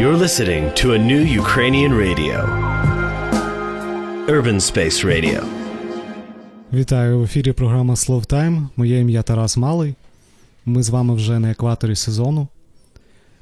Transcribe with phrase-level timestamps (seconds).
[0.00, 2.36] You're listening to a new Ukrainian radio.
[4.28, 5.42] Urban Space Radio.
[6.72, 8.68] Вітаю в ефірі програма Slow Time.
[8.76, 9.94] Моє ім'я Тарас Малий.
[10.66, 12.48] Ми з вами вже на екваторі сезону.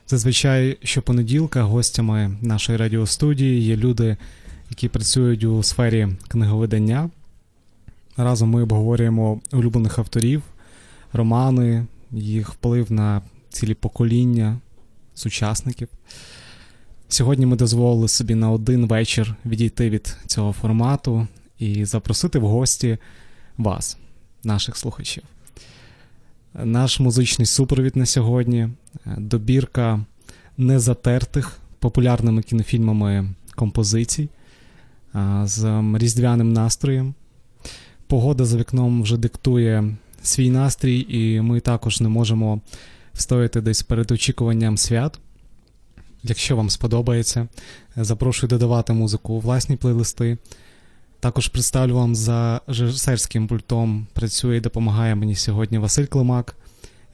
[0.06, 4.16] Зазвичай щопонеділка гостями нашої радіостудії є люди,
[4.71, 7.11] які працюють у сфері книговидання.
[8.16, 10.43] Разом ми обговорюємо улюблених авторів,
[11.12, 14.59] романи, їх вплив на цілі покоління
[15.14, 15.89] сучасників.
[17.14, 21.27] Сьогодні ми дозволили собі на один вечір відійти від цього формату
[21.59, 22.98] і запросити в гості
[23.59, 23.96] вас,
[24.45, 25.23] наших слухачів.
[26.54, 28.68] Наш музичний супровід на сьогодні
[29.06, 30.00] добірка
[30.56, 34.28] незатертих популярними кінофільмами композицій
[35.45, 37.15] з різдвяним настроєм.
[38.06, 42.60] Погода за вікном вже диктує свій настрій, і ми також не можемо
[43.12, 45.20] встояти десь перед очікуванням свят.
[46.27, 47.48] Якщо вам сподобається,
[47.96, 50.38] запрошую додавати музику у власні плейлисти.
[51.21, 56.57] Також представлю вам за режисерським пультом працює і допомагає мені сьогодні Василь Климак.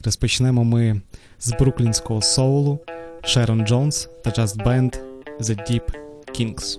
[0.04, 1.00] Розпочнемо ми
[1.40, 2.78] з бруклінського соулу
[3.22, 4.98] Шерон Джонс та Band
[5.40, 5.94] The Deep
[6.38, 6.78] Kings.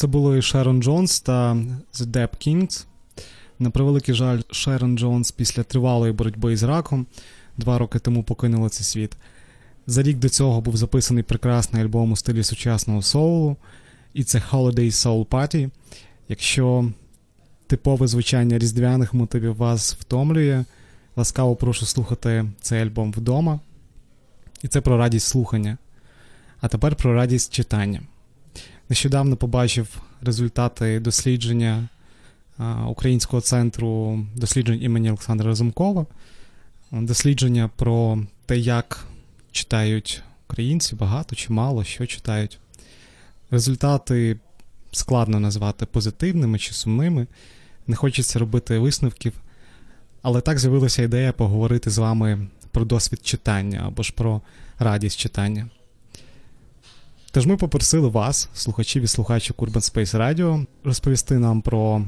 [0.00, 1.54] Це були Шерон Джонс та
[1.94, 2.86] The Depp Kings.
[3.58, 7.06] На превеликий жаль, Шерон Джонс після тривалої боротьби із раком
[7.56, 9.16] два роки тому покинула цей світ.
[9.86, 13.56] За рік до цього був записаний прекрасний альбом у стилі сучасного соулу,
[14.14, 15.70] і це Holiday Soul Party.
[16.28, 16.90] Якщо
[17.66, 20.64] типове звучання різдвяних мотивів вас втомлює,
[21.16, 23.60] ласкаво прошу слухати цей альбом вдома.
[24.62, 25.78] І це про радість слухання.
[26.60, 28.00] А тепер про радість читання.
[28.90, 31.88] Нещодавно побачив результати дослідження
[32.86, 36.06] Українського центру досліджень імені Олександра Разумкова.
[36.92, 39.06] Дослідження про те, як
[39.52, 42.58] читають українці, багато чи мало, що читають.
[43.50, 44.36] Результати
[44.92, 47.26] складно назвати позитивними чи сумними.
[47.86, 49.32] Не хочеться робити висновків.
[50.22, 54.40] Але так з'явилася ідея поговорити з вами про досвід читання або ж про
[54.78, 55.68] радість читання.
[57.32, 62.04] Тож ми попросили вас, слухачів і слухачів Urban Space Radio, розповісти нам про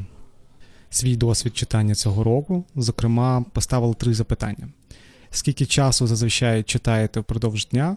[0.91, 2.65] свій досвід читання цього року.
[2.77, 4.69] Зокрема, поставили три запитання:
[5.31, 7.97] скільки часу зазвичай читаєте впродовж дня,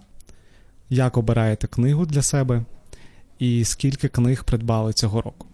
[0.89, 2.65] як обираєте книгу для себе,
[3.39, 5.47] і скільки книг придбали цього року.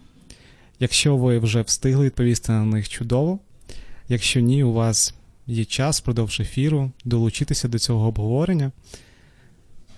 [0.80, 3.40] Якщо ви вже встигли відповісти на них чудово,
[4.10, 5.14] якщо ні, у вас
[5.48, 8.72] є час впродовж ефіру долучитися до цього обговорення.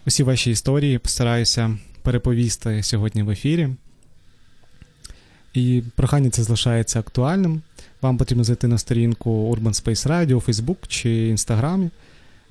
[0.06, 3.70] Усі ваші історії постараюся переповісти сьогодні в ефірі.
[5.54, 7.62] І прохання це залишається актуальним.
[8.02, 11.90] Вам потрібно зайти на сторінку Urban Space Radio у Facebook чи Інстаграмі,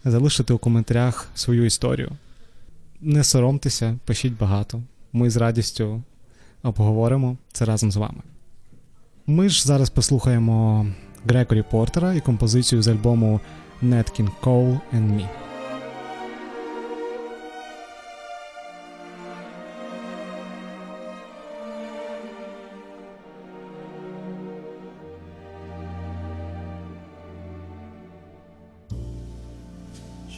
[0.05, 2.11] залишити у коментарях свою історію.
[3.01, 4.83] Не соромтеся, пишіть багато.
[5.13, 6.03] Ми з радістю
[6.63, 8.21] обговоримо це разом з вами.
[9.27, 10.87] Ми ж зараз послухаємо
[11.27, 13.41] Грегорі Портера і композицію з альбому
[13.83, 15.42] Nat King Cole and Me.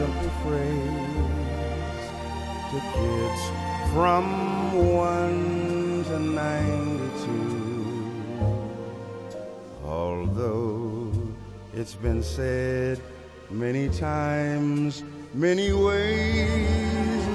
[0.00, 2.06] simple phrase
[2.70, 3.42] to kids
[3.92, 4.24] from
[4.72, 6.40] 1 to 92.
[9.84, 11.12] Although
[11.74, 12.98] it's been said
[13.50, 15.04] many times,
[15.34, 17.26] many ways,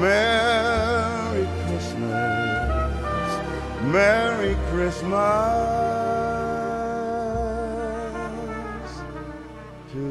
[0.00, 3.30] Merry Christmas.
[3.82, 5.18] Merry Christmas
[9.92, 10.06] to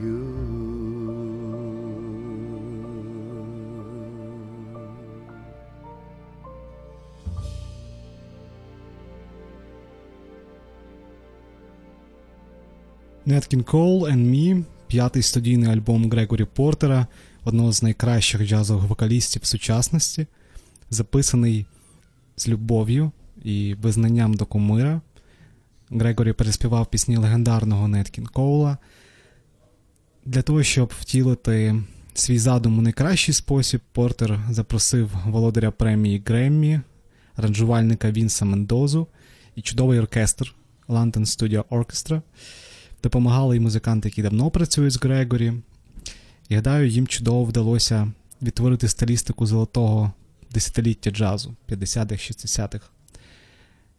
[0.00, 0.42] you.
[13.26, 17.06] Nat King Cole and Me, п'ятий студійний альбом Грегорі Портера,
[17.44, 20.26] одного з найкращих джазових вокалістів сучасності,
[20.90, 21.66] записаний
[22.36, 23.10] з любов'ю
[23.44, 25.00] і визнанням до кумира.
[25.90, 28.78] Грегорі переспівав пісні легендарного Нет Кінг Коула
[30.24, 31.82] для того, щоб втілити
[32.14, 36.80] свій задум у найкращий спосіб, Портер запросив володаря премії Греммі,
[37.36, 39.06] аранжувальника Вінса Мендозу
[39.56, 40.54] і чудовий оркестр
[40.88, 42.22] London Studio Orchestra.
[43.02, 45.52] Допомагали й музиканти, які давно працюють з Грегорі.
[46.48, 50.12] І гадаю, їм чудово вдалося відтворити стилістику золотого
[50.50, 52.86] десятиліття джазу 50-х, 60-х.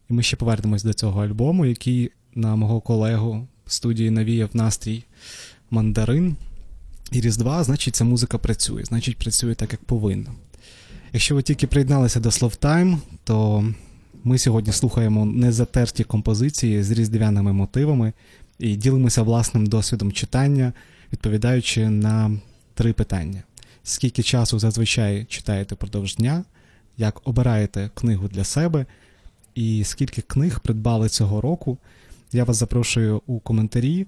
[0.10, 5.03] І ми ще повернемось до цього альбому, який на мого колегу в студії навіяв настрій
[5.69, 6.36] мандарин
[7.12, 10.31] і Різдва, значить, ця музика працює, значить, працює так, як повинна.
[11.13, 13.65] Якщо ви тільки приєдналися до Словтайм, то
[14.24, 18.13] ми сьогодні слухаємо незатерті композиції з різдвяними мотивами
[18.60, 20.74] і ділимося власним досвідом читання,
[21.13, 22.38] відповідаючи на
[22.74, 23.43] три питання:
[23.83, 26.43] скільки часу зазвичай читаєте продовж дня,
[26.98, 28.86] як обираєте книгу для себе,
[29.55, 31.77] і скільки книг придбали цього року.
[32.31, 34.07] Я вас запрошую у коментарі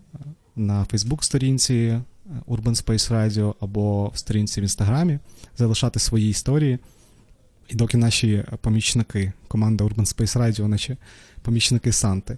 [0.55, 1.99] на Фейсбук-сторінці
[2.47, 5.19] Urban Space Radio або в сторінці в інстаграмі,
[5.57, 6.79] залишати свої історії.
[7.67, 10.97] І доки наші помічники, команда Urban Space Radio, наче
[11.41, 12.37] помічники Санти,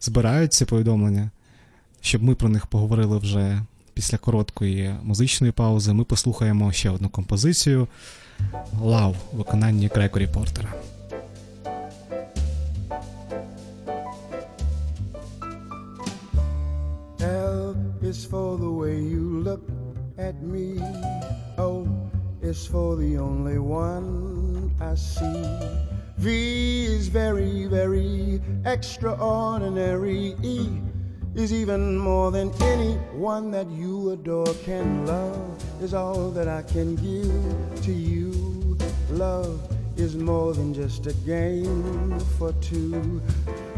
[0.00, 1.30] збирають ці повідомлення,
[2.00, 3.62] щоб ми про них поговорили вже
[3.94, 7.88] після короткої музичної паузи, ми послухаємо ще одну композицію
[8.82, 10.74] Лав виконанні Грегорі Портера.
[18.08, 19.64] Is for the way you look
[20.28, 20.66] at me.
[21.58, 21.70] O
[22.40, 24.08] is for the only one
[24.80, 25.87] I see.
[26.18, 30.34] V is very, very extraordinary.
[30.42, 30.68] E
[31.36, 36.96] is even more than anyone that you adore can love, is all that I can
[36.96, 38.76] give to you.
[39.10, 39.60] Love
[39.96, 43.22] is more than just a game for two.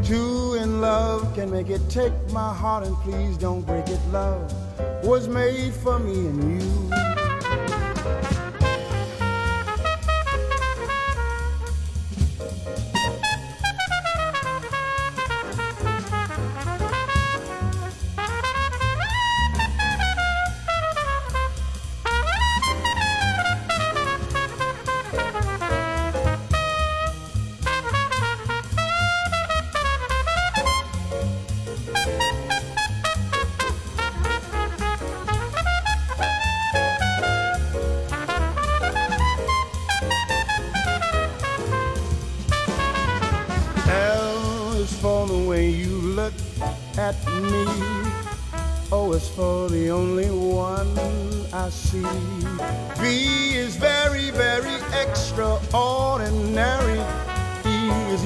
[0.03, 1.87] Two in love can make it.
[1.91, 3.99] Take my heart and please don't break it.
[4.11, 4.51] Love
[5.03, 7.00] was made for me and you.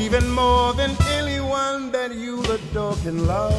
[0.05, 3.53] Even more than anyone that you adore can love.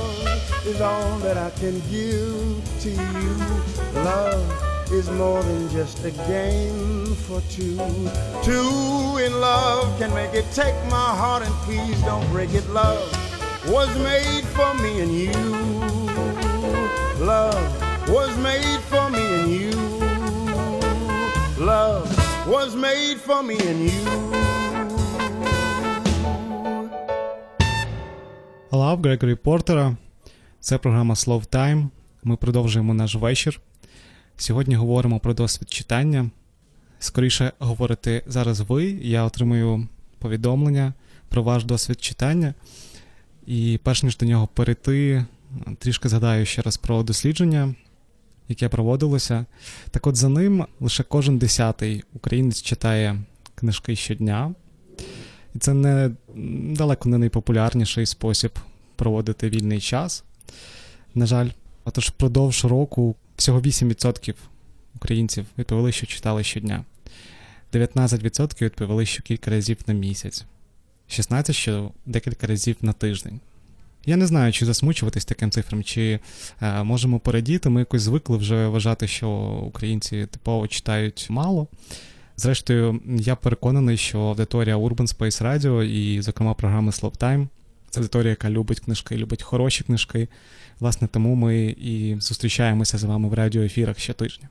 [0.65, 3.33] Is all that I can give to you.
[4.05, 7.76] Love is more than just a game for two.
[8.45, 10.47] Two in love can make it.
[10.53, 12.69] Take my heart and please don't break it.
[12.71, 13.03] Love
[13.69, 15.33] was made for me and you.
[17.25, 19.73] Love was made for me and you.
[21.59, 22.07] Love
[22.47, 24.55] was made for me and you.
[28.70, 29.96] Лав Грегорі Портера.
[30.61, 31.88] Це програма Slow Time.
[32.25, 33.61] Ми продовжуємо наш вечір.
[34.37, 36.30] Сьогодні говоримо про досвід читання.
[36.99, 38.85] Скоріше говорите зараз ви.
[38.85, 40.92] Я отримую повідомлення
[41.28, 42.54] про ваш досвід читання.
[43.46, 45.25] І перш ніж до нього перейти,
[45.78, 47.75] трішки згадаю ще раз про дослідження,
[48.49, 49.46] яке проводилося.
[49.90, 53.23] Так от за ним лише кожен десятий українець читає
[53.54, 54.54] книжки щодня.
[55.56, 56.10] І це не
[56.76, 58.58] далеко не найпопулярніший спосіб
[58.96, 60.25] проводити вільний час.
[61.14, 61.48] На жаль,
[61.84, 64.34] отож впродовж року всього 8%
[64.94, 66.84] українців відповіли, що читали щодня.
[67.72, 70.44] 19% відповіли, що кілька разів на місяць,
[71.10, 73.40] 16% що декілька разів на тиждень.
[74.06, 76.20] Я не знаю, чи засмучуватись таким цифрам, чи
[76.62, 77.68] е, можемо порадіти.
[77.68, 79.30] Ми якось звикли вже вважати, що
[79.66, 81.66] українці типово читають мало.
[82.37, 87.49] Зрештою, я переконаний, що аудиторія Urban Space Radio і, зокрема, програми Slow Time
[87.90, 90.28] це аудиторія, яка любить книжки, любить хороші книжки.
[90.81, 94.49] Власне, тому ми і зустрічаємося з вами в радіоефірах щотижня.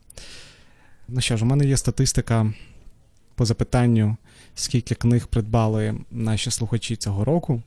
[1.08, 2.54] Ну що ж, у мене є статистика
[3.36, 4.18] по запитанню,
[4.56, 7.62] скільки книг придбали наші слухачі цього року.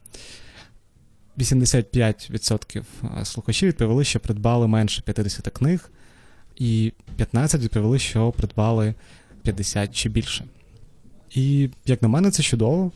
[1.39, 2.83] 85%
[3.25, 5.91] слухачів відповіли, що придбали менше 50 книг,
[6.57, 8.95] і 15 відповіли, що придбали
[9.43, 10.45] 50 чи більше.
[11.35, 12.93] І, як на мене, це чудово.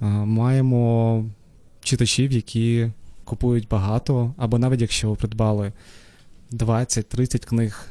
[0.00, 1.24] Маємо
[1.80, 2.90] читачів, які
[3.24, 5.72] купують багато, або навіть якщо ви придбали
[6.52, 7.88] 20-30 книг,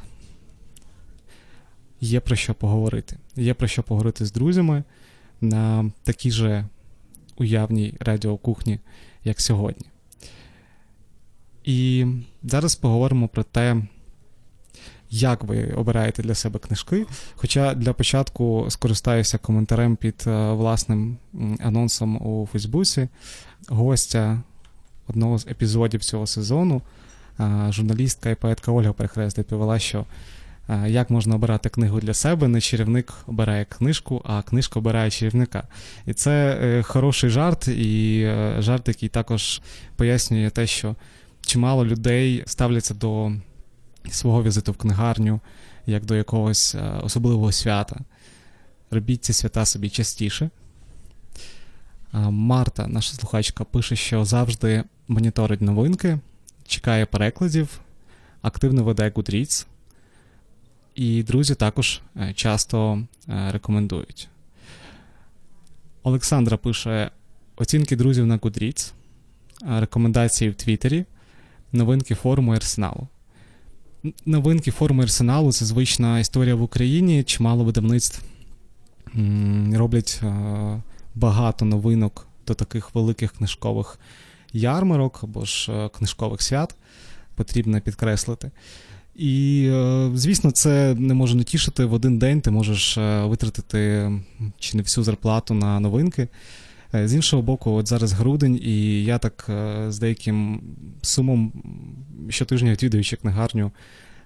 [2.00, 3.18] є про що поговорити.
[3.36, 4.84] Є про що поговорити з друзями
[5.40, 6.64] на такій же
[7.36, 8.78] уявній радіокухні,
[9.24, 9.86] як сьогодні.
[11.64, 12.06] І
[12.42, 13.82] зараз поговоримо про те,
[15.10, 17.06] як ви обираєте для себе книжки.
[17.34, 21.16] Хоча для початку скористаюся коментарем під е, власним
[21.60, 23.08] анонсом у Фейсбуці
[23.68, 24.40] гостя
[25.08, 26.82] одного з епізодів цього сезону,
[27.40, 30.04] е, журналістка і поетка Ольга Перехрест доповіла, що
[30.68, 35.68] е, як можна обирати книгу для себе, не чарівник обирає книжку, а книжка обирає чарівника.
[36.06, 38.26] І це хороший жарт, і
[38.58, 39.60] жарт, який також
[39.96, 40.94] пояснює те, що
[41.46, 43.32] чимало людей ставляться до
[44.10, 45.40] свого візиту в книгарню
[45.86, 48.00] як до якогось е, особливого свята.
[48.90, 50.50] Робіть ці свята собі частіше.
[52.12, 56.18] Марта, наша слухачка, пише, що завжди моніторить новинки,
[56.66, 57.80] чекає перекладів,
[58.42, 59.66] активно веде Goodreads.
[60.94, 64.28] І друзі також е, часто е, рекомендують.
[66.02, 67.10] Олександра пише:
[67.56, 68.92] оцінки друзів на Goodreads,
[69.62, 71.04] е, рекомендації в Твіттері,
[71.72, 73.08] новинки форуму і арсеналу.
[74.26, 77.24] Новинки форуму і арсеналу це звична історія в Україні.
[77.24, 78.22] Чимало видавництв
[79.72, 80.82] роблять е,
[81.14, 83.98] багато новинок до таких великих книжкових
[84.52, 86.76] ярмарок або ж е, книжкових свят,
[87.34, 88.50] потрібно підкреслити.
[89.16, 91.84] І, е, звісно, це не може не тішити.
[91.84, 94.12] В один день ти можеш витратити
[94.58, 96.28] чи не всю зарплату на новинки.
[96.96, 100.60] Е, З іншого боку, от зараз грудень, і я так е, з деяким
[101.02, 101.52] сумом
[102.28, 103.72] щотижня відвідуючи книгарню,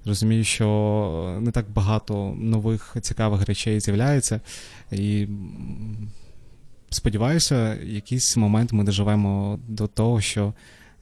[0.05, 4.41] розумію, що не так багато нових цікавих речей з'являється.
[4.93, 5.27] І
[6.91, 10.55] сподіваюся, якийсь момент ми доживемо до того, що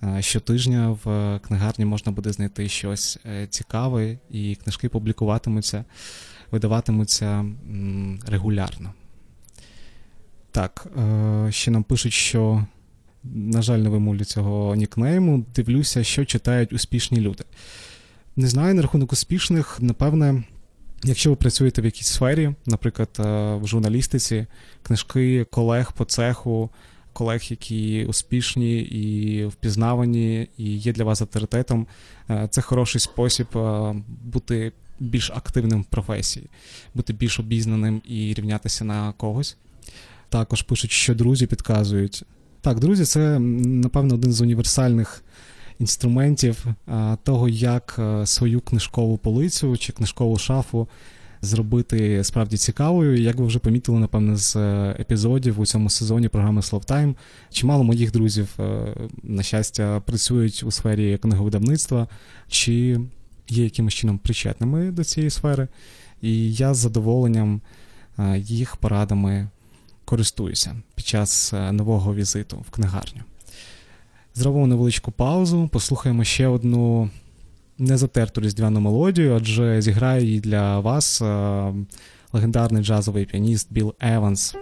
[0.03, 5.85] е, щотижня в книгарні можна буде знайти щось цікаве, і книжки публікуватимуться,
[6.51, 7.45] видаватимуться
[8.27, 8.93] регулярно.
[10.59, 12.67] Так, е, ще нам пишуть, що,
[13.25, 15.45] на жаль, не вимовлю цього нікнейму.
[15.55, 17.45] Дивлюся, що читають успішні люди.
[18.37, 20.43] Не знаю на рахунок успішних, напевне,
[21.05, 24.47] якщо ви працюєте в якійсь сфері, наприклад, е, в журналістиці,
[24.83, 26.71] книжки колег по цеху,
[27.13, 31.87] колег, які успішні і впізнавані, і є для вас авторитетом,
[32.31, 33.47] е, це хороший спосіб
[34.25, 36.47] бути більш активним в професії,
[36.95, 39.57] бути більш обізнаним і рівнятися на когось.
[40.29, 42.25] Також пишуть, що друзі підказують.
[42.61, 45.23] Так, друзі, це напевно один з універсальних
[45.79, 50.89] інструментів а, того, як е, свою книжкову полицю чи книжкову шафу
[51.41, 53.23] зробити справді цікавою.
[53.23, 57.17] Як ви вже помітили, напевно, з е, епізодів у цьому сезоні програми Словтайм,
[57.51, 62.09] чимало моїх друзів, е, на щастя, працюють у сфері книговидавництва,
[62.49, 63.01] чи
[63.49, 65.69] є якимось чином причетними до цієї сфери.
[66.23, 67.61] І я з задоволенням
[68.19, 69.49] е, їх порадами
[70.09, 73.23] користуюся під час е, нового візиту в книгарню.
[74.35, 77.11] Зробимо невеличку паузу, послухаємо ще одну
[77.79, 81.75] незатерту різдвяну мелодію, адже зіграє її для вас е,
[82.33, 84.55] легендарний джазовий піаніст Білл Еванс.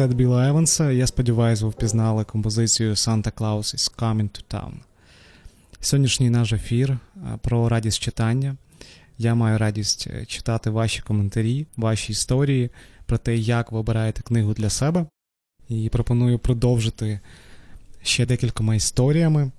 [0.00, 0.90] Квартет Біла Еванса.
[0.90, 4.72] Я сподіваюся, ви впізнали композицію Santa Claus is Coming to Town.
[5.80, 6.98] Сьогоднішній наш ефір
[7.40, 8.56] про радість читання.
[9.18, 12.70] Я маю радість е, читати ваші коментарі, ваші історії
[13.06, 15.06] про те, як ви обираєте книгу для себе.
[15.68, 17.20] І пропоную продовжити
[18.02, 19.50] ще декількома історіями.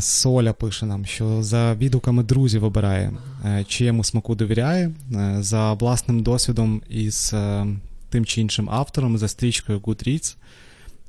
[0.00, 3.12] Соля пише нам, що за відгуками друзів обирає,
[3.44, 7.34] е, чиєму смаку довіряє, е, за власним досвідом із
[8.12, 10.36] тим чи іншим автором, за стрічкою Goodreads,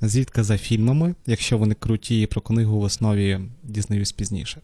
[0.02, 4.62] зрідка за фільмами, якщо вони круті і про книгу в основі дізнаюсь пізніше.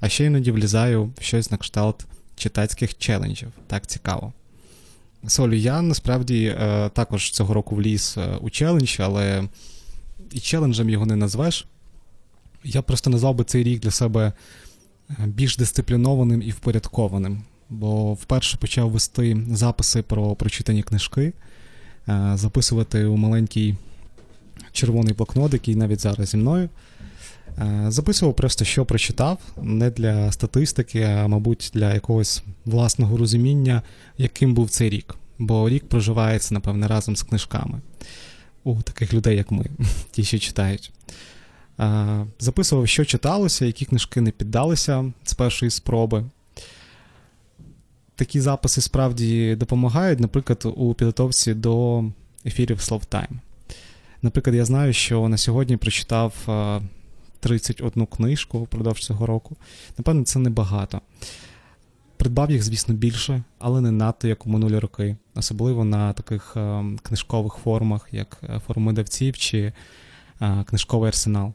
[0.00, 3.48] А ще іноді влізаю в щось на кшталт читацьких челенджів.
[3.66, 4.32] Так цікаво.
[5.26, 9.48] Солю, я насправді е, також цього року вліз е, у челендж, але
[10.32, 11.66] і челенджем його не назвеш.
[12.64, 14.32] Я просто назвав би цей рік для себе
[15.10, 17.42] е, більш дисциплінованим і впорядкованим.
[17.70, 21.32] Бо вперше почав вести записи про прочитані книжки,
[22.34, 23.74] записувати у маленький
[24.72, 26.68] червоний блокнот, який навіть зараз зі мною.
[27.58, 33.82] Е, Записував просто, що прочитав, не для статистики, а мабуть, для якогось власного розуміння,
[34.18, 35.14] яким був цей рік.
[35.38, 37.80] Бо рік проживається, напевне, разом з книжками
[38.64, 39.66] у таких людей, як ми,
[40.10, 40.92] ті, що читають.
[41.80, 46.24] Е, Записував, що читалося, які книжки не піддалися з першої спроби.
[48.16, 52.04] Такі записи справді допомагають, наприклад, у підготовці до
[52.46, 53.40] ефірів Словтайм.
[54.22, 56.80] Наприклад, я знаю, що на сьогодні прочитав е,
[57.40, 59.56] 31 книжку впродовж цього року.
[59.98, 61.00] Напевно, це небагато.
[62.16, 66.84] Придбав їх, звісно, більше, але не надто, як у минулі роки, особливо на таких е,
[67.02, 69.72] книжкових форумах, як е, форум видавців чи
[70.40, 71.52] е, книжковий арсенал.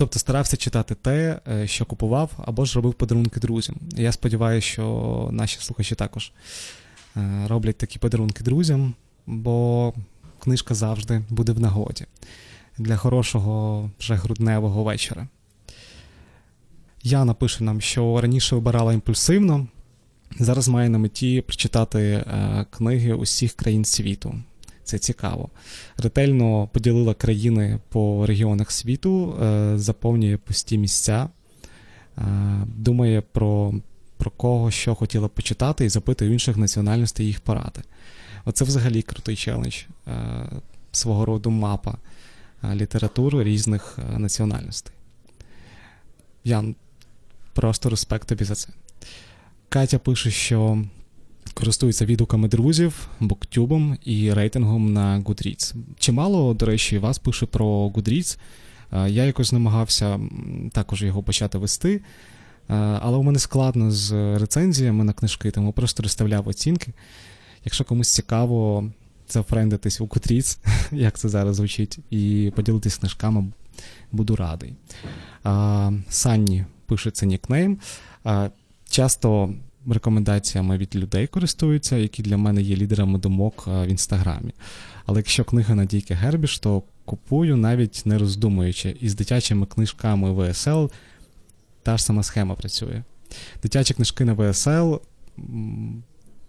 [0.00, 3.76] Тобто старався читати те, е, що купував, або ж робив подарунки друзям.
[3.96, 6.32] Я сподіваюся, що наші слухачі також
[7.16, 8.94] е, роблять такі подарунки друзям,
[9.26, 9.92] бо
[10.38, 12.04] книжка завжди буде в нагоді
[12.78, 15.28] для хорошого вже грудневого вечора.
[17.02, 19.66] Яна пише нам, що раніше обирала імпульсивно,
[20.38, 24.34] зараз має на меті прочитати е, книги усіх країн світу.
[24.90, 25.48] Це цікаво.
[25.96, 31.28] Ретельно поділила країни по регіонах світу, е, заповнює пусті місця,
[32.18, 32.22] е,
[32.66, 33.74] думає про,
[34.16, 37.80] про кого що хотіла почитати, і запитує інших національностей їх поради.
[38.44, 40.12] Оце взагалі крутий челендж, е,
[40.92, 41.94] свого роду мапа
[42.74, 44.92] літератури різних національностей.
[46.44, 46.74] Ян,
[47.52, 48.68] просто респект тобі за це.
[49.68, 50.84] Катя пише, що
[51.54, 55.74] користується відгуками друзів, буктюбом і рейтингом на Goodreads.
[55.98, 58.38] Чимало, до речі, вас пише про Goodreads.
[58.92, 60.20] Я якось намагався
[60.72, 62.00] також його почати вести,
[63.00, 66.92] але у мене складно з рецензіями на книжки, тому просто розставляв оцінки.
[67.64, 68.90] Якщо комусь цікаво
[69.28, 70.58] зафрендитись у Goodreads,
[70.92, 73.44] як це зараз звучить, і поділитись книжками,
[74.12, 74.74] буду радий.
[76.08, 77.78] Санні пише це нікнейм.
[78.90, 79.54] Часто
[79.88, 84.52] рекомендаціями від людей користуються, які для мене є лідерами думок в інстаграмі.
[85.06, 88.96] Але якщо книга Надійки Гербіш, то купую навіть не роздумуючи.
[89.00, 90.86] І з дитячими книжками ВСЛ
[91.82, 93.02] та ж сама схема працює.
[93.62, 94.94] Дитячі книжки на ВСЛ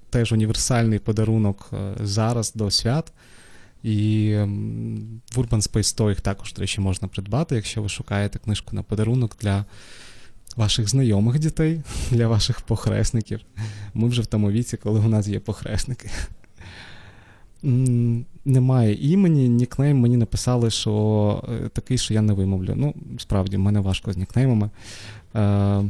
[0.09, 3.13] теж універсальний подарунок е, зараз до свят.
[3.83, 4.33] І
[5.33, 8.83] в Urban Space 100 їх також, до речі, можна придбати, якщо ви шукаєте книжку на
[8.83, 9.65] подарунок для
[10.57, 13.39] ваших знайомих дітей, для ваших похресників.
[13.93, 16.09] Ми вже в тому віці, коли у нас є похресники.
[18.45, 22.73] Немає імені, нікнейм мені написали, що е, такий, що я не вимовлю.
[22.75, 24.69] Ну, справді, в мене важко з нікнеймами.
[25.35, 25.83] Е,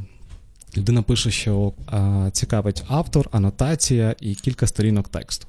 [0.78, 5.47] людина пише, що е, цікавить автор, анотація і кілька сторінок тексту.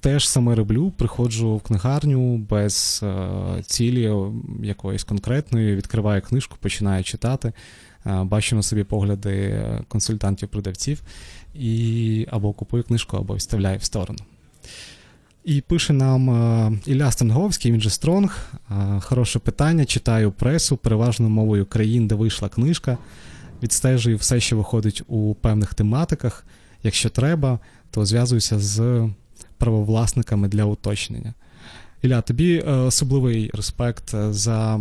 [0.00, 0.90] теж саме роблю.
[0.90, 4.14] Приходжу в книгарню без е, цілі
[4.62, 7.52] якоїсь конкретної, відкриваю книжку, починаю читати,
[8.04, 10.98] бачу на собі погляди консультантів-продавців
[11.54, 14.18] і або купую книжку, або вставляю в сторону.
[15.44, 18.52] І пише нам е, Ілля Станговський, він же Стронг.
[18.70, 19.84] Е, Хороше питання.
[19.84, 22.98] Читаю пресу, переважно мовою країн, де вийшла книжка.
[23.62, 26.46] Відстежую все, що виходить у певних тематиках.
[26.82, 27.58] Якщо треба,
[27.90, 29.08] то зв'язуюся з
[29.58, 31.34] правовласниками для уточнення.
[32.02, 34.80] Ілля, тобі е, особливий респект е, за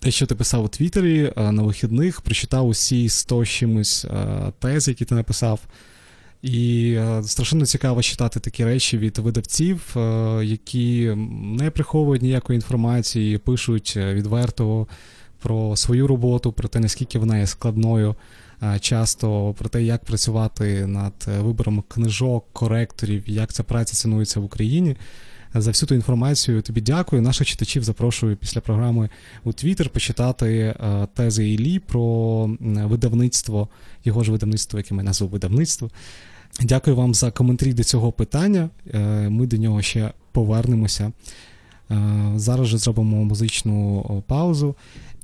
[0.00, 4.88] те, що ти писав у Твіттері е, на вихідних, прочитав усі 100 чимось е, тез,
[4.88, 5.60] які ти написав.
[6.42, 9.96] І е, страшенно цікаво читати такі речі від видавців,
[10.42, 14.86] які не приховують ніякої інформації, пишуть відверто
[15.42, 18.14] про свою роботу, про те, наскільки вона є складною,
[18.80, 24.96] часто про те, як працювати над вибором книжок, коректорів, як ця праця цінується в Україні.
[25.54, 27.22] За всю ту інформацію тобі дякую.
[27.22, 29.08] Наших читачів запрошую після програми
[29.44, 33.68] у Твіттер почитати е, тези Іллі про видавництво,
[34.04, 35.90] його ж видавництво, яке ми назву видавництво.
[36.60, 38.70] Дякую вам за коментарі до цього питання.
[38.94, 41.12] Е, Ми до нього ще повернемося.
[41.90, 44.74] Е, Зараз же зробимо музичну паузу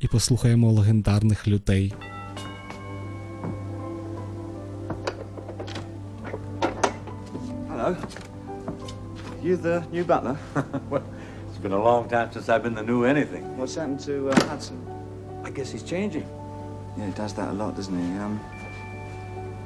[0.01, 1.95] і послухаємо легендарних людей.
[7.69, 8.26] Hello.
[9.46, 10.37] You the new butler?
[10.90, 11.04] well,
[11.48, 13.56] it's been a long time since I've been the new anything.
[13.56, 14.85] What's happened to uh, Hudson?
[15.44, 16.28] I guess he's changing.
[16.98, 18.18] Yeah, he does that a lot, doesn't he?
[18.18, 18.40] Um,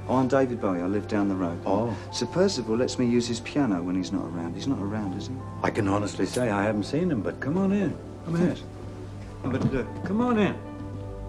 [0.07, 0.83] oh, I'm David Bowie.
[0.83, 1.59] I live down the road.
[1.65, 1.97] Oh.
[2.13, 4.53] Sir Percival lets me use his piano when he's not around.
[4.53, 5.35] He's not around, is he?
[5.63, 7.97] I can honestly say I haven't seen him, but come on in.
[8.27, 8.59] Come in.
[9.45, 10.55] But uh, Come on in.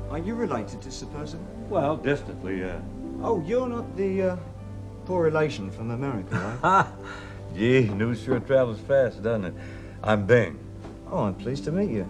[0.10, 1.46] are you related to Sir Percival?
[1.70, 2.82] Well, distantly, yeah.
[3.24, 4.38] Oh, you're not the uh,
[5.06, 6.58] poor relation from America?
[6.62, 6.92] Ha!
[7.56, 9.54] Gee, news sure travels fast, doesn't it?
[10.04, 10.58] I'm Bing.
[11.12, 12.08] oh, I'm pleased to meet you.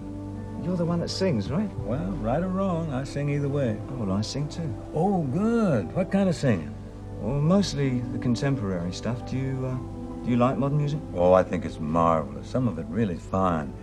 [0.63, 1.69] You're the one that sings, right?
[1.79, 3.77] Well, right or wrong, I sing either way.
[3.89, 4.71] Oh, well, I sing too.
[4.93, 5.91] Oh, good.
[5.95, 6.73] What kind of singing?
[7.19, 9.29] Well, mostly the contemporary stuff.
[9.29, 10.99] Do you uh, do you like modern music?
[11.15, 12.47] Oh, I think it's marvelous.
[12.47, 13.73] Some of it really fine.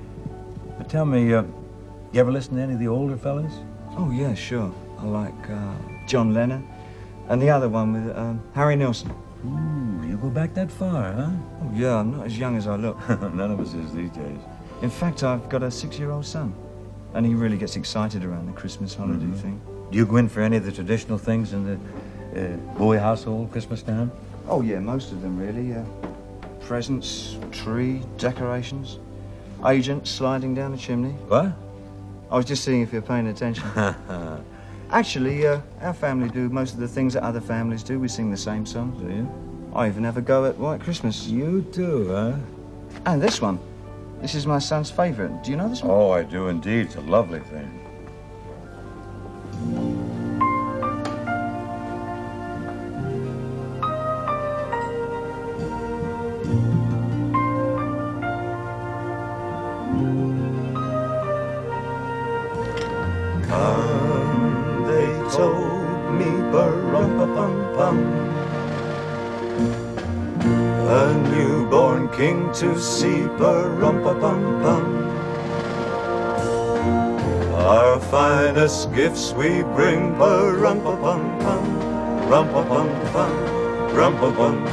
[0.76, 1.42] But tell me, uh,
[2.12, 3.52] you ever listen to any of the older fellas?
[3.96, 4.72] Oh yeah, sure.
[4.98, 5.74] I like uh,
[6.06, 6.68] John Lennon,
[7.28, 9.12] and the other one with um, Harry Nilsson.
[9.46, 11.31] Ooh, you go back that far, huh?
[11.62, 12.96] Oh yeah, I'm not as young as I look.
[13.09, 14.38] None of us is these days.
[14.83, 16.53] In fact, I've got a six-year-old son,
[17.14, 19.37] and he really gets excited around the Christmas holiday Mhm.
[19.40, 19.61] thing.
[19.90, 21.77] Do you go in for any of the traditional things in the
[22.37, 24.11] uh, Bowie household Christmas time?
[24.48, 25.74] Oh yeah, most of them really.
[25.74, 25.83] Uh,
[26.61, 28.98] presents, tree, decorations,
[29.66, 31.12] agents sliding down the chimney.
[31.29, 31.53] What?
[32.31, 33.64] I was just seeing if you're paying attention.
[34.90, 38.01] Actually, uh, our family do most of the things that other families do.
[38.01, 39.01] We sing the same songs.
[39.03, 39.29] Do you?
[39.74, 41.27] I even have a go at White Christmas.
[41.27, 42.37] You do, huh?
[43.05, 43.59] And this one.
[44.22, 45.44] This is my son's favourite.
[45.44, 45.90] Do you know this one?
[45.90, 46.87] Oh, I do indeed.
[46.87, 47.88] It's a lovely thing.
[78.58, 82.68] Finest gifts we bring, bum bum bum rum bum
[83.12, 83.30] bum
[83.94, 84.64] rum bum bum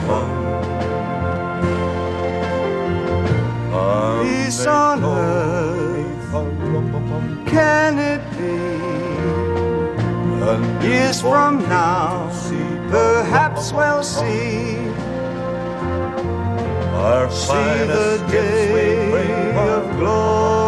[4.23, 6.31] Peace on earth,
[7.45, 8.55] can it be?
[10.87, 12.29] Years from now,
[12.89, 14.77] perhaps we'll see.
[17.05, 20.64] Our see the day of glory.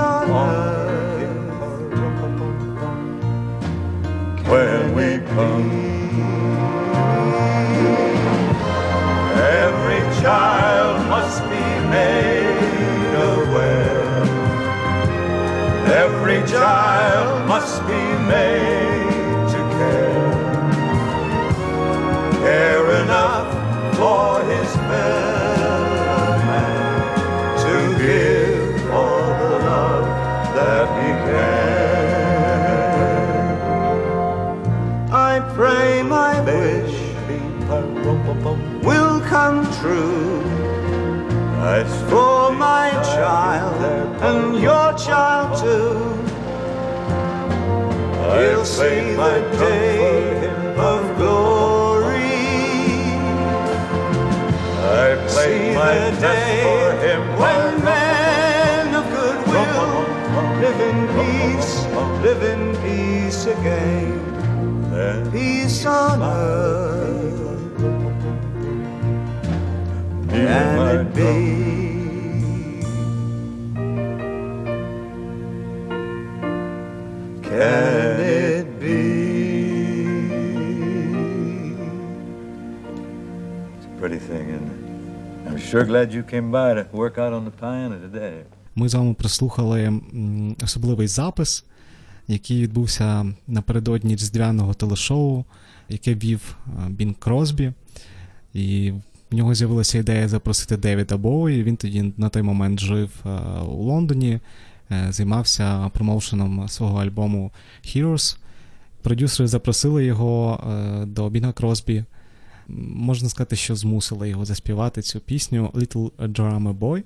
[0.00, 0.28] Peace
[4.48, 5.70] when we come.
[9.36, 14.22] Every child must be made aware.
[16.04, 18.89] Every child must be made
[39.50, 40.40] come true.
[41.78, 43.80] It's for my child
[44.28, 45.98] and your child too.
[48.30, 50.48] He'll see the day
[50.90, 52.46] of glory.
[55.04, 59.92] I see the day when men of goodwill
[60.62, 61.72] live in peace,
[62.26, 64.18] live in peace again.
[65.32, 67.49] Peace on earth.
[70.46, 71.32] Can it be?
[77.48, 79.00] Can it be?
[83.76, 84.86] It's a pretty thing, isn't it?
[88.74, 90.00] Ми з вами прослухали
[90.64, 91.64] особливий запис,
[92.28, 95.44] який відбувся напередодні різдвяного телешоу,
[95.88, 97.72] яке вів е, Бін Кросбі.
[98.54, 98.92] І
[99.30, 101.62] в нього з'явилася ідея запросити Девіда Боуї.
[101.62, 103.28] Він тоді на той момент жив е,
[103.60, 104.40] у Лондоні,
[104.90, 107.52] е, займався промоушеном свого альбому
[107.84, 108.36] Heroes.
[109.02, 112.04] Продюсери запросили його е, до Біна Кросбі.
[112.94, 117.02] Можна сказати, що змусили його заспівати цю пісню Little Drummer Boy.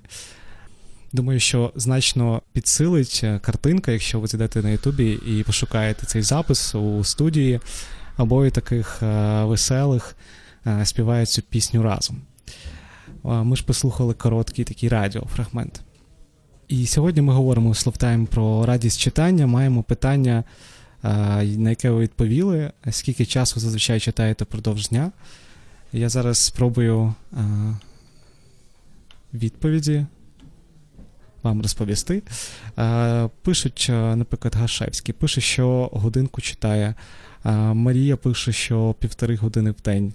[1.13, 7.03] Думаю, що значно підсилить картинка, якщо ви зайдете на Ютубі і пошукаєте цей запис у
[7.03, 7.59] студії,
[8.17, 10.15] обоє таких е, веселих
[10.83, 12.21] співають цю пісню разом.
[13.25, 15.81] Е, Ми ж послухали короткий такий радіофрагмент.
[16.67, 19.47] І сьогодні ми говоримо у Словтайм про радість читання.
[19.47, 20.43] Маємо питання,
[21.03, 21.09] е,
[21.43, 22.71] на яке ви відповіли.
[22.89, 25.11] Скільки часу зазвичай читаєте впродовж дня?
[25.93, 27.37] Я зараз спробую е,
[29.33, 30.05] відповіді
[31.45, 32.23] вам розповісти.
[32.79, 36.95] Е, Пишуть, е, наприклад, Гашевський пише, що годинку читає.
[37.45, 40.13] Е, Марія пише, що півтори години в день.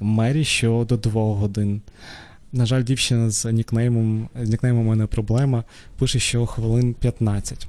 [0.00, 1.80] Мері, що до двох годин.
[2.52, 5.64] На жаль, дівчина з нікнеймом, з нікнеймом у мене проблема.
[5.98, 7.66] Пише, що хвилин 15.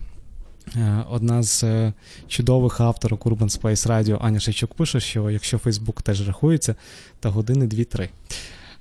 [0.76, 1.94] Е, Одна з е,
[2.28, 6.76] чудових авторок Urban Space Radio Аня Шевчук пише, що якщо Facebook теж рахується,
[7.20, 8.10] то години 2-3.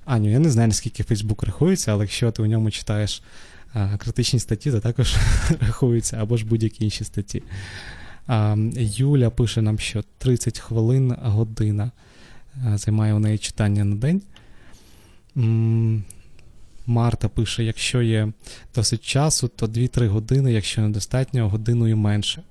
[0.05, 3.21] Аню, я не знаю, наскільки Facebook рахується, але якщо ти у ньому читаєш
[3.97, 5.15] критичні статті, то також
[5.59, 7.43] рахуються, або ж будь-які інші статті.
[8.77, 11.91] Юля пише нам, що 30 хвилин година
[12.75, 14.21] займає у неї читання на день.
[16.87, 18.31] Марта пише: якщо є
[18.75, 22.41] досить часу, то 2-3 години, якщо недостатньо, годину і менше.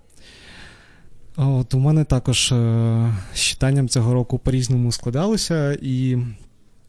[1.36, 6.18] От у мене також е, з читанням цього року по-різному складалося, і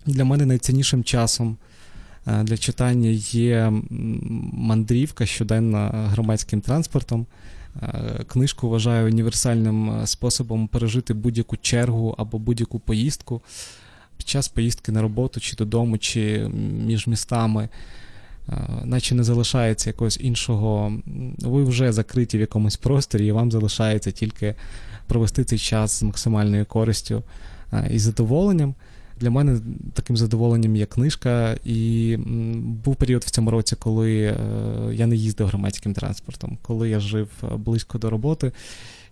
[0.05, 1.57] для мене найціннішим часом
[2.27, 3.73] е, для читання є
[4.53, 7.25] мандрівка щоденна громадським транспортом.
[7.83, 13.41] Е, Книжку вважаю універсальним е, способом пережити будь-яку чергу або будь-яку поїздку
[14.17, 16.49] під час поїздки на роботу, чи додому, чи
[16.85, 17.69] між містами.
[18.49, 18.53] Е,
[18.83, 20.93] Наче не залишається якогось іншого.
[21.37, 24.55] Ви вже закриті в якомусь просторі, і вам залишається тільки
[25.07, 27.23] провести цей час з максимальною користю
[27.89, 28.75] і задоволенням.
[29.19, 29.59] Для мене
[29.93, 32.17] таким задоволенням є книжка, і
[32.85, 34.35] був період в цьому році, коли е,
[34.93, 38.51] я не їздив громадським транспортом, коли я жив е, близько до роботи.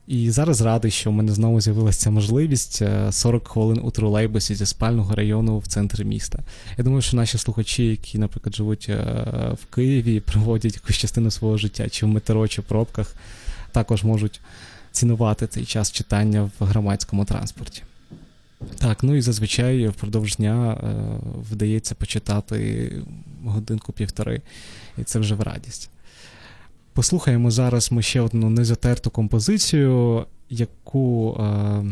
[0.08, 4.66] І зараз радий, що в мене знову з'явилася можливість е, 40 хвилин у тролейбусі зі
[4.66, 6.40] спального району в центрі міста.
[6.78, 9.04] Я думаю, що наші слухачі, які, наприклад, живуть е,
[9.62, 13.16] в Києві, проводять якусь частину свого життя, чи в метро, чи в пробках,
[13.72, 14.42] також можуть
[14.92, 17.84] цінувати цей час читання в громадському транспорті.
[18.78, 20.96] Так, ну і зазвичай впродовж дня е,
[21.52, 22.92] вдається почитати
[23.46, 24.42] годинку-півтори,
[24.98, 25.90] і це вже в радість.
[26.94, 31.84] Послухаємо зараз ми ще одну незатерту композицію, яку е,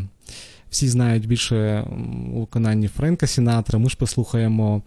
[0.70, 1.86] всі знають більше
[2.34, 3.78] у виконанні Френка Сінатра.
[3.78, 4.82] Ми ж послухаємо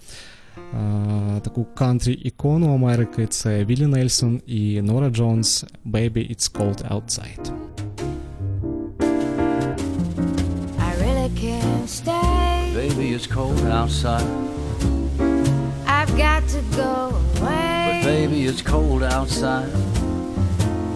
[0.57, 3.27] е, таку кантрі-ікону Америки.
[3.27, 7.86] Це Віллі Нельсон і Нора Джонс «Baby, it's cold outside».
[11.87, 12.71] Stay.
[12.73, 14.25] Baby, it's cold outside.
[15.87, 18.01] I've got to go away.
[18.01, 19.69] But baby, it's cold outside.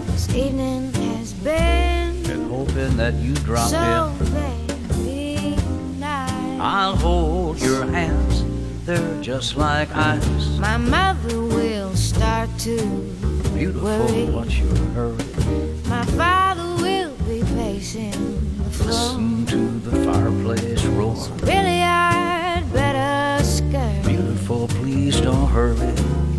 [0.06, 4.26] This evening has been And hoping that you drop so in.
[4.26, 5.56] very
[5.98, 6.60] nice.
[6.60, 8.44] I'll hold your hands.
[8.86, 10.58] They're just like ice.
[10.58, 12.76] My mother will start to
[13.54, 14.24] Beautiful, worry.
[14.30, 15.16] what's your hurry?
[15.88, 18.51] My father will be floor.
[18.86, 21.14] Listen to the fireplace roar.
[21.42, 24.02] Really, I'd better scurry.
[24.04, 25.76] Beautiful, please don't hurry.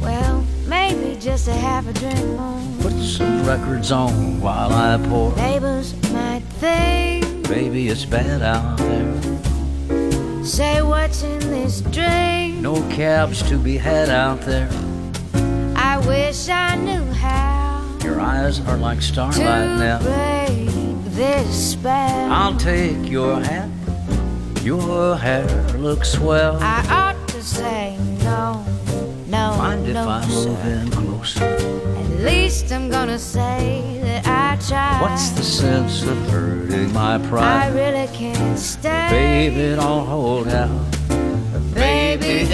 [0.01, 2.59] Well, maybe just a half a drink more.
[2.81, 5.35] Put some records on while I pour.
[5.35, 10.43] Neighbors might think, Baby, it's bad out there.
[10.43, 12.59] say what's in this drink.
[12.61, 14.69] no cabs to be had out there.
[15.75, 19.99] I wish I knew how Your eyes are like starlight now.
[20.01, 20.62] break
[21.14, 22.32] this spell.
[22.32, 23.70] I'll take your hat.
[24.64, 25.45] Your hair
[25.78, 26.57] looks swell.
[26.61, 28.66] I ought to say no,
[29.28, 31.43] no, Mind if no, I move in closer.
[31.43, 35.01] At least I'm gonna say that I tried.
[35.01, 37.68] What's the sense of hurting my pride?
[37.68, 39.07] I really can't stay.
[39.11, 40.70] Baby, don't hold out.
[41.74, 42.45] Baby,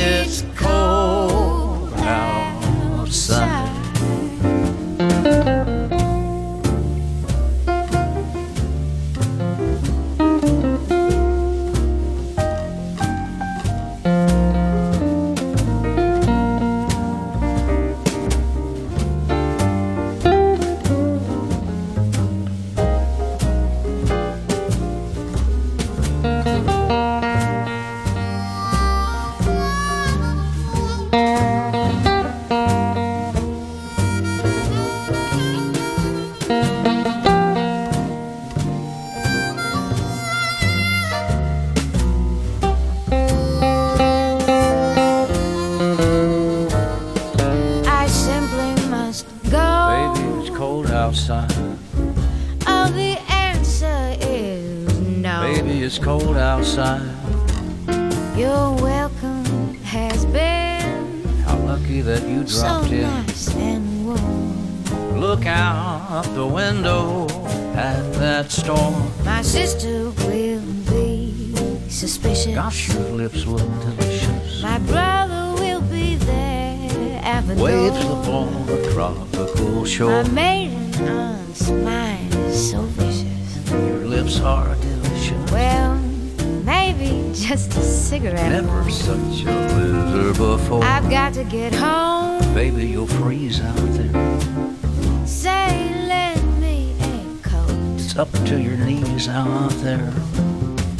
[90.39, 90.83] before.
[90.85, 92.39] I've got to get home.
[92.53, 95.27] Baby, you'll freeze out there.
[95.27, 97.69] Say, lend me a coat.
[97.95, 100.13] It's up to your knees out there.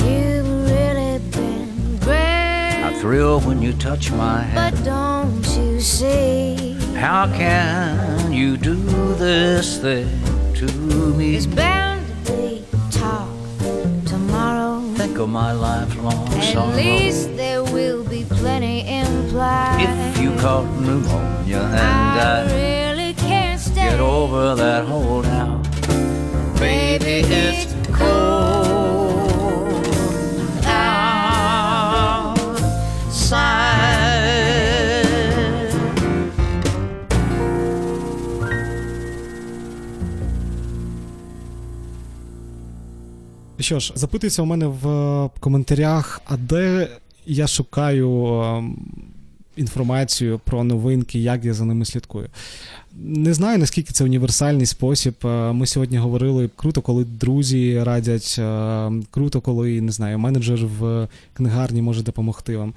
[0.03, 2.83] You've really been great.
[2.83, 4.75] I thrill when you touch my hand.
[4.75, 6.73] But don't you see?
[6.95, 8.75] How can you do
[9.15, 10.09] this thing
[10.55, 10.67] to
[11.15, 11.31] me?
[11.31, 11.88] There's bound
[15.29, 16.75] my lifelong At sorrow.
[16.75, 19.81] least there will be plenty implied.
[19.81, 23.89] If you caught pneumonia and I I really can't stay.
[23.91, 25.63] get over that holdout,
[26.59, 29.85] baby, it's cold
[33.15, 33.98] outside.
[43.69, 46.87] Що ж, запитується у мене в е, коментарях, а де
[47.25, 48.77] я шукаю ем,
[49.59, 52.29] інформацію про новинки, як я за ними слідкую.
[53.01, 55.13] Не знаю, наскільки це універсальний спосіб.
[55.25, 61.07] Е, Ми сьогодні говорили круто, коли друзі радять, е, круто, коли не знаю, менеджер в
[61.33, 62.73] книгарні може допомогти вам.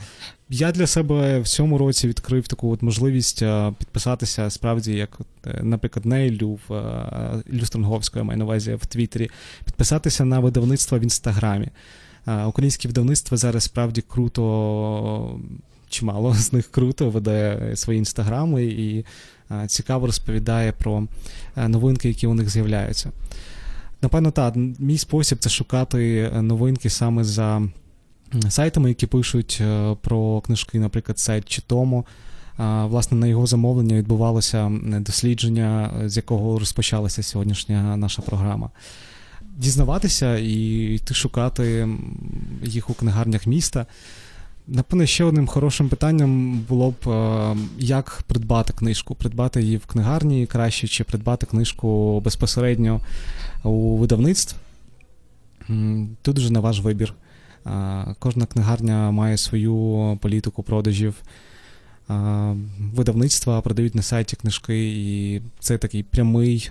[0.48, 5.18] Я для себе в цьому році відкрив таку от можливість е, підписатися справді, як,
[5.62, 6.72] наприклад, Нейлю в
[7.52, 9.30] Іллю маю на увазі в Твіттері,
[9.64, 11.68] підписатися на видавництво в інстаграмі.
[12.46, 15.40] Українське видавництво зараз справді круто,
[15.92, 19.04] чимало з них круто веде свої інстаграми і
[19.50, 21.06] е, цікаво розповідає про
[21.56, 23.10] е, новинки, які у них з'являються.
[24.02, 27.62] Напевно, так, мій спосіб це шукати е, новинки саме за
[28.48, 29.62] сайтами, які пишуть
[30.00, 32.04] про книжки, наприклад, сайт Читомо.
[32.56, 38.70] А, Власне, на його замовлення відбувалося дослідження, з якого розпочалася сьогоднішня наша програма.
[39.56, 41.88] Дізнаватися і йти шукати
[42.62, 43.86] їх у книгарнях міста.
[44.66, 49.14] Напевно, ще одним хорошим питанням було б, е, як придбати книжку.
[49.14, 53.00] Придбати її в книгарні краще, чи придбати книжку безпосередньо
[53.64, 54.56] у видавництв.
[56.22, 57.14] Тут вже на ваш вибір.
[58.18, 61.14] Кожна книгарня має свою політику продажів.
[62.94, 66.70] Видавництва продають на сайті книжки, і це такий прямий,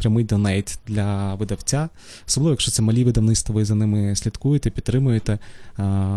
[0.00, 1.88] прямий донейт для видавця.
[2.26, 5.38] Особливо, якщо це малі видавництва, ви за ними слідкуєте, підтримуєте.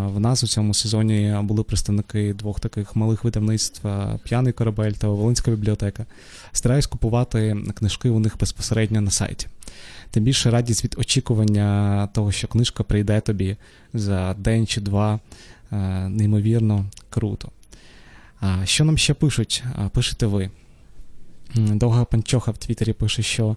[0.06, 3.88] В нас у цьому сезоні були представники двох таких малих видавництв:
[4.24, 6.06] П'яний корабель та Волинська бібліотека.
[6.52, 9.46] Стараюсь купувати книжки у них безпосередньо на сайті.
[10.10, 13.56] Тим більше радість від очікування того, що книжка прийде тобі
[13.94, 15.20] за день чи два.
[16.08, 17.48] Неймовірно круто.
[18.64, 19.64] Що нам ще пишуть?
[19.92, 20.50] Пишете ви.
[21.54, 23.56] Довга панчоха в Твіттері пише, що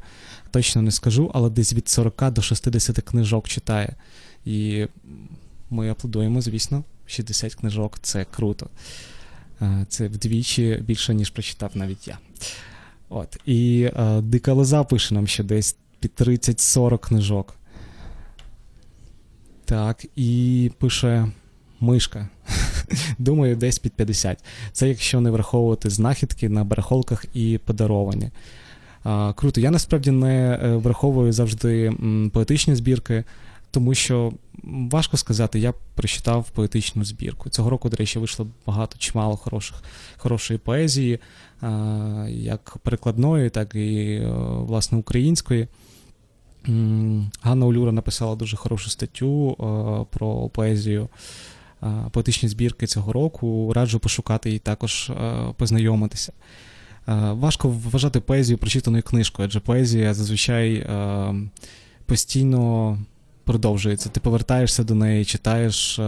[0.52, 3.96] точно не скажу, але десь від 40 до 60 книжок читає.
[4.46, 4.88] І
[5.70, 6.84] ми аплодуємо, звісно.
[7.06, 8.70] 60 книжок це круто.
[9.62, 12.18] Е, Це вдвічі більше, ніж прочитав навіть я.
[13.10, 13.38] От.
[13.46, 17.56] І е, Дика Лоза пише нам ще десь під 30-40 книжок.
[19.66, 21.32] Так, і пише
[21.80, 22.30] мишка.
[23.18, 24.44] Думаю, десь під 50.
[24.72, 28.30] Це якщо не враховувати знахідки на барахолках і подаровані.
[29.36, 29.62] Круто.
[29.62, 31.94] Я насправді не е, враховую завжди
[32.34, 33.24] поетичні збірки,
[33.72, 34.34] тому що
[34.64, 37.50] важко сказати, я прочитав поетичну збірку.
[37.50, 39.84] Цього року, до речі, вийшло багато чимало хороших,
[40.18, 41.20] хорошої поезії,
[41.62, 44.30] а, як перекладної, так і е,
[44.60, 45.68] власне української.
[47.42, 49.56] Ганна Олюра написала дуже хорошу статтю е,
[50.18, 51.08] про поезію е,
[52.12, 53.74] поетичні збірки цього року.
[53.76, 56.34] Раджу пошукати і також е, познайомитися.
[57.08, 61.36] Е, Важко вважати поезію прочитаною книжкою, адже поезія зазвичай е,
[62.06, 62.98] постійно
[63.44, 64.10] продовжується.
[64.10, 66.04] Ти повертаєшся до неї, читаєш е,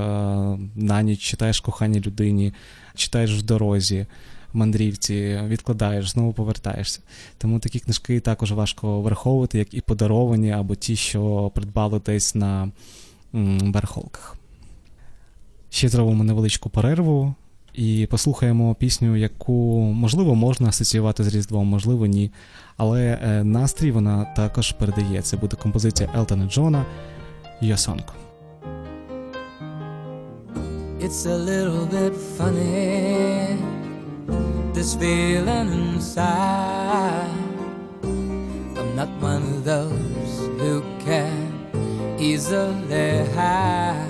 [0.75, 2.53] на ніч, читаєш коханій людині,
[2.95, 4.05] читаєш в дорозі,
[4.53, 6.99] мандрівці, відкладаєш, знову повертаєшся.
[7.37, 12.71] Тому такі книжки також важко враховувати, як і подаровані, або ті, що придбали десь на
[13.35, 14.38] м, барахолках.
[15.69, 17.35] Ще зробимо невеличку перерву
[17.73, 22.31] і послухаємо пісню, яку можливо можна асоціювати з Різдвом, можливо, ні.
[22.77, 25.21] Але е, настрій вона також передає.
[25.21, 26.85] Це буде композиція Елтона Джона
[27.61, 28.03] Song.
[31.05, 33.57] It's a little bit funny,
[34.75, 37.31] this feeling inside.
[38.79, 40.73] I'm not one of those who
[41.05, 41.37] can
[42.19, 44.09] easily hide.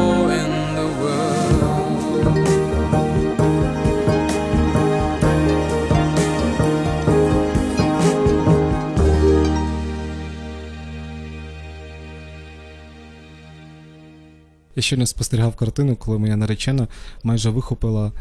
[14.81, 16.87] Я щойно спостерігав картину, коли моя наречена
[17.23, 18.11] майже вихопила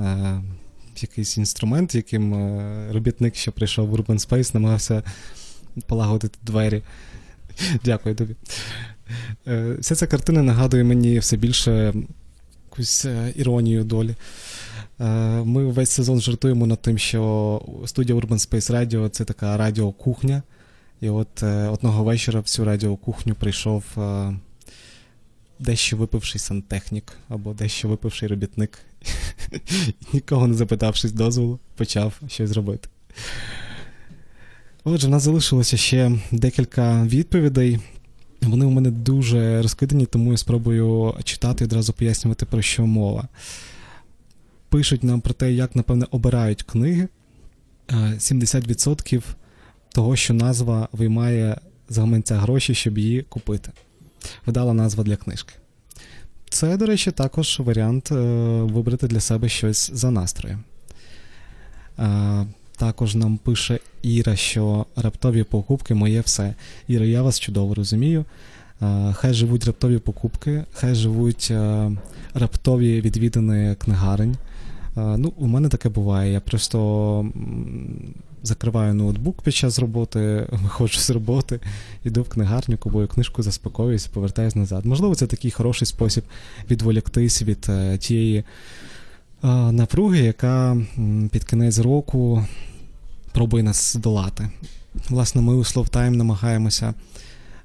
[0.00, 0.40] е,
[1.00, 5.02] якийсь інструмент, яким е, робітник, що прийшов в Urban Space, намагався
[5.86, 6.82] полагодити двері.
[7.84, 8.34] Дякую тобі.
[9.46, 11.94] Е, Вся ця картина нагадує мені все більше
[12.70, 14.14] якусь е, іронію долі.
[15.00, 15.04] Е,
[15.44, 20.42] Ми весь сезон жартуємо над тим, що студія Urban Space Radio це така радіокухня.
[21.00, 23.84] І от е, одного вечора в цю радіокухню прийшов
[25.64, 28.78] дещо випивший сантехнік або дещо випивший робітник.
[30.12, 32.88] Нікого не запитавшись дозволу, почав щось робити.
[34.84, 37.78] Отже, в нас залишилося ще декілька відповідей.
[38.42, 43.28] Вони у мене дуже розкидані, тому я спробую читати і одразу пояснювати, про що мова.
[44.68, 47.08] Пишуть нам про те, як, напевне, обирають книги.
[47.90, 49.22] Е, 70%
[49.92, 51.58] того, що назва виймає
[51.88, 53.70] з гаманця гроші, щоб її купити.
[54.46, 55.54] Вдала назва для книжки.
[56.50, 58.14] Це, до речі, також варіант е,
[58.62, 60.64] вибрати для себе щось за настроєм.
[61.98, 62.46] Е,
[62.76, 66.54] також нам пише Іра, що раптові покупки моє все.
[66.88, 68.24] Іра, я вас чудово розумію.
[68.82, 71.90] Е, Хай живуть раптові покупки, хай живуть е,
[72.34, 74.36] раптові відвідини книгарень.
[74.96, 76.32] Е, Ну, у мене таке буває.
[76.32, 77.26] Я просто
[78.46, 81.60] закриваю ноутбук під час роботи, виходжу з роботи,
[82.04, 84.86] йду в книгарню, купую книжку, заспокоююсь, повертаюсь назад.
[84.86, 86.24] Можливо, це такий хороший спосіб
[86.70, 88.44] відволіктись від е, тієї е,
[89.72, 90.76] напруги, яка
[91.30, 92.46] під кінець року
[93.32, 94.50] пробує нас здолати.
[95.08, 96.94] Власне, ми у Slow Time намагаємося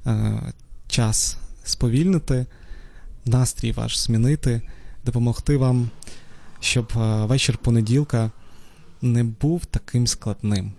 [0.06, 0.42] е,
[0.88, 2.46] час сповільнити,
[3.26, 4.62] настрій ваш змінити,
[5.06, 5.90] допомогти вам,
[6.60, 6.92] щоб
[7.28, 8.32] вечір понеділка
[9.02, 10.72] не був таким складним.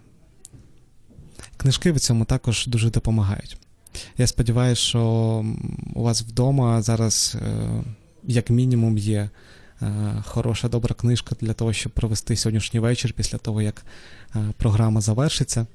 [1.57, 3.57] Книжки в цьому також дуже допомагають.
[4.19, 5.03] Я сподіваюся, що
[5.95, 7.83] у вас вдома зараз, е,
[8.25, 9.31] як мінімум, є
[9.83, 13.85] е, хороша добра книжка для того, щоб провести сьогоднішній вечір після того, як
[14.37, 15.67] е, програма завершиться.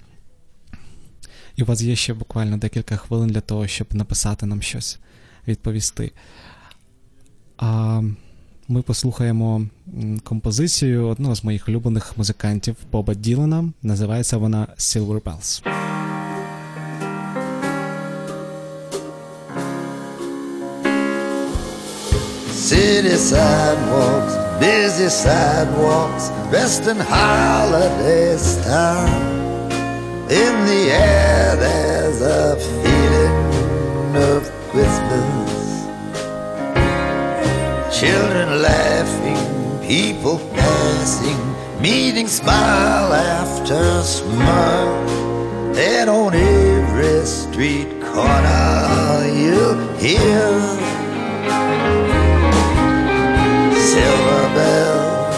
[1.56, 5.00] І у вас є ще буквально декілька хвилин для того, щоб написати нам щось,
[5.48, 6.12] відповісти.
[7.58, 8.02] А
[8.68, 9.66] ми послухаємо
[10.24, 13.70] композицію одного з моїх улюблених музикантів Боба Ділана.
[13.84, 15.22] Називається вона Silver
[23.18, 29.08] sidewalks, busy sidewalks, dressed in holiday style.
[30.30, 33.45] In the air, there's a feeling
[38.66, 39.42] laughing,
[39.88, 41.40] people passing,
[41.82, 44.96] meeting smile after smile.
[45.78, 50.48] And on every street corner, you'll hear
[53.92, 55.36] silver bells,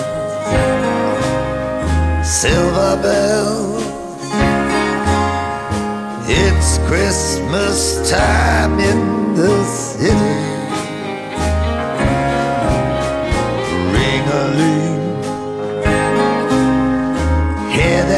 [2.42, 3.84] silver bells.
[6.30, 9.00] It's Christmas time in
[9.36, 10.27] the city.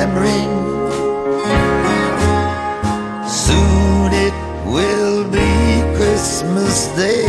[0.08, 0.52] Ring.
[3.28, 4.34] Soon it
[4.66, 5.50] will be
[5.98, 7.28] Christmas Day.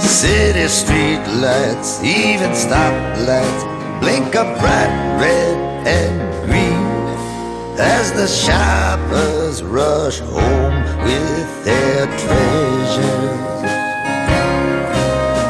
[0.00, 3.62] City street lights, even stoplights,
[4.00, 6.90] blink a bright red and green
[7.78, 8.26] as the
[9.10, 13.60] shoppers rush home with their treasures.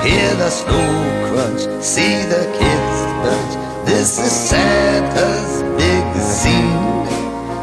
[0.05, 3.87] Hear the snow crunch, see the kids bunch.
[3.87, 7.07] This is Santa's big scene.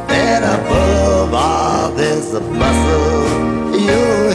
[0.10, 4.27] And above all, there's a bustle you'll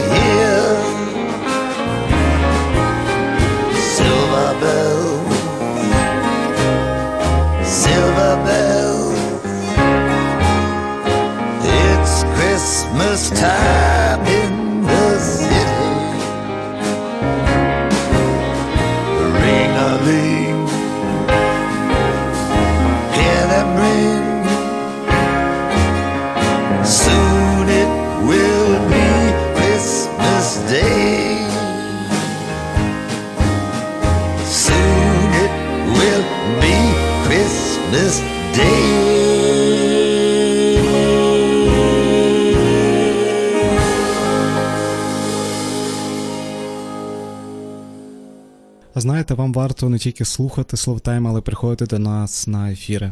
[49.33, 53.11] А вам варто не тільки слухати Словтайм, але приходити до нас на ефіри.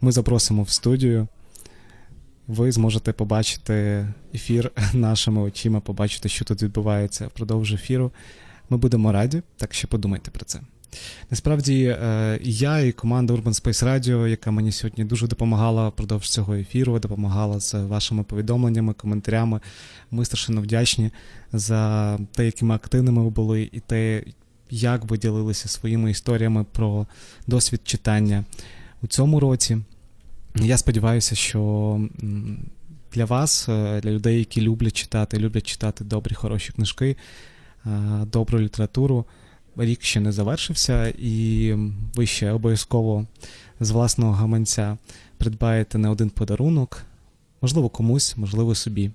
[0.00, 1.28] Ми запросимо в студію.
[2.46, 8.12] Ви зможете побачити ефір нашими очима, побачити, що тут відбувається впродовж ефіру.
[8.70, 10.60] Ми будемо раді, так що подумайте про це.
[11.30, 16.54] Насправді, е, я і команда Urban Space Radio, яка мені сьогодні дуже допомагала впродовж цього
[16.54, 19.60] ефіру, допомагала з вашими повідомленнями, коментарями.
[20.10, 21.10] Ми страшенно вдячні
[21.52, 24.22] за те, якими активними ви були, і те,
[24.70, 27.06] як ви ділилися своїми історіями про
[27.46, 28.44] досвід читання
[29.02, 29.78] у цьому році.
[30.54, 32.00] Я сподіваюся, що
[33.12, 37.16] для вас, е, для людей, які люблять читати, люблять читати добрі, хороші книжки,
[37.86, 37.90] е,
[38.32, 39.24] добру літературу.
[39.76, 41.74] Рік ще не завершився, і
[42.14, 43.26] ви ще обов'язково
[43.80, 44.98] з власного гаманця
[45.36, 47.02] придбаєте не один подарунок,
[47.62, 49.10] можливо, комусь, можливо, собі.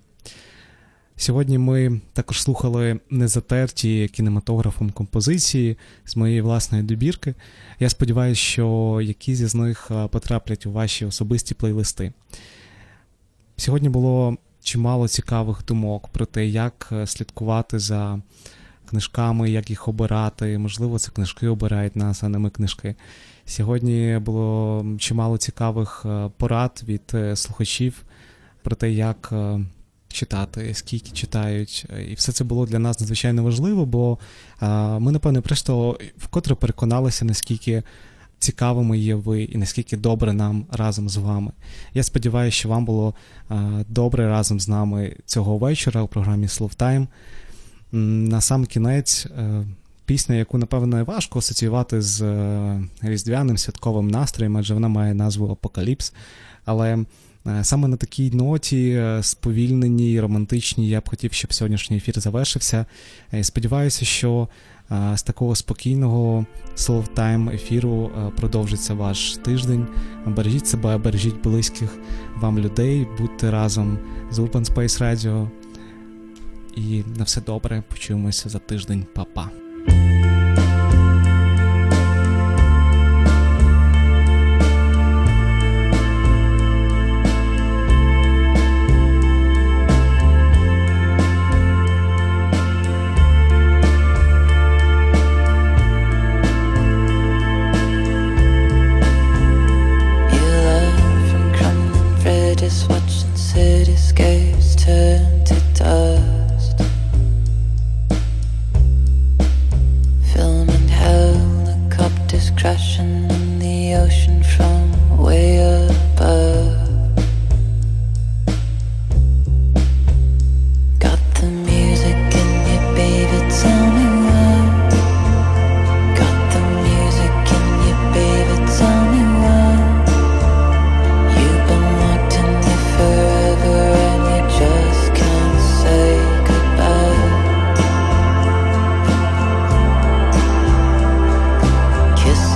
[1.16, 7.36] Сьогодні ми також слухали незатерті кінематографом композиції з моєї власної добірки.
[7.80, 12.14] Я сподіваюся, що якісь із них потраплять у ваші особисті плейлисти.
[13.58, 18.22] Сьогодні було чимало цікавих думок про те, як слідкувати за
[18.90, 20.58] книжками, як їх обирати.
[20.58, 22.96] Можливо, це книжки обирають нас, а не ми книжки.
[23.46, 26.06] Сьогодні було чимало цікавих
[26.38, 28.04] порад від слухачів
[28.64, 29.34] про те, як
[30.14, 31.86] читати, скільки читають.
[32.12, 34.18] І все це було для нас надзвичайно важливо, бо
[35.00, 37.84] ми, напевне, просто вкотре переконалися, наскільки
[38.40, 41.52] цікавими є ви і наскільки добре нам разом з вами.
[41.94, 43.14] Я сподіваюся, що вам було
[43.88, 47.08] добре разом з нами цього вечора у програмі Словтайм.
[47.92, 49.28] На сам кінець.
[50.06, 52.24] Пісня, яку, напевно, важко асоціювати з
[53.02, 56.14] різдвяним святковим настроєм, адже вона має назву Апокаліпс.
[56.66, 57.06] Але
[57.62, 62.86] саме на такій ноті, сповільненій, романтичній, я б хотів, щоб сьогоднішній ефір завершився.
[63.42, 64.48] Сподіваюся, що
[65.16, 69.88] з такого спокійного словтайм ефіру продовжиться ваш тиждень.
[70.26, 71.98] Бережіть себе, бережіть близьких
[72.38, 74.00] вам людей, будьте разом
[74.32, 75.50] з Urban Space Radio.
[76.76, 77.84] І на все добре.
[77.90, 79.63] Почуємося за тиждень, Па-па.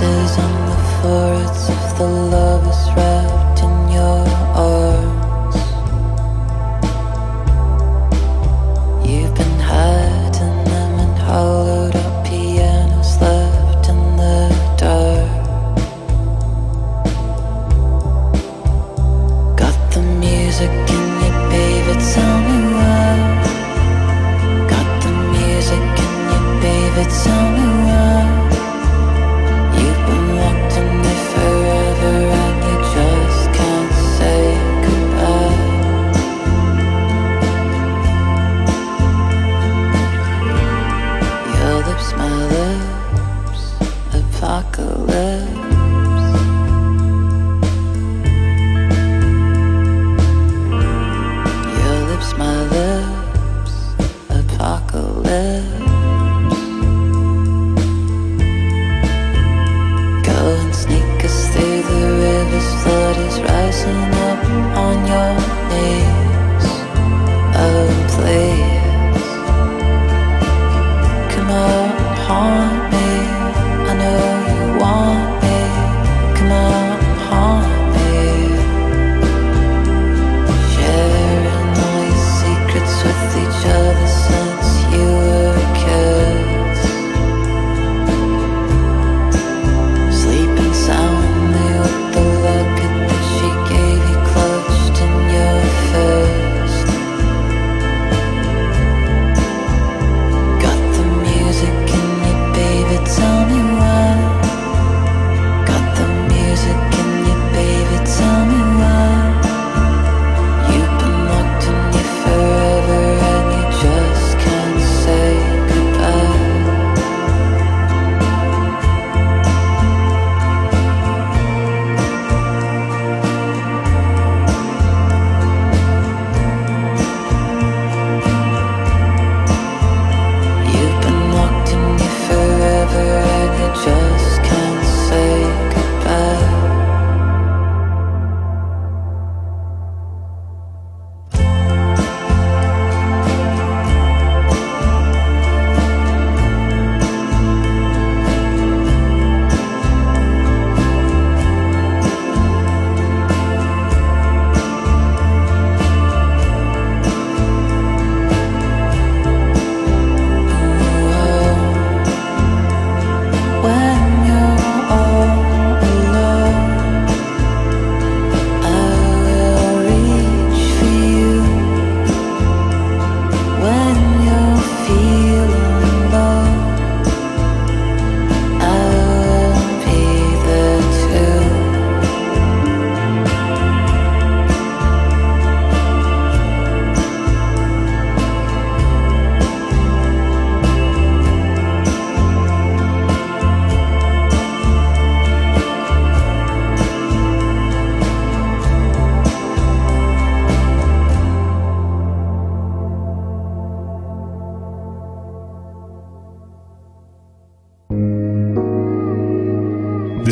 [0.00, 4.37] In on the foreheads of the lovers wrapped in your